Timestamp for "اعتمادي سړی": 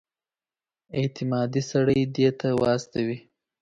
0.97-2.01